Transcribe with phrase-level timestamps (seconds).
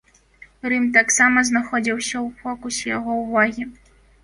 [0.71, 3.71] Рым таксама знаходзіўся ў фокусе яго ўвагі.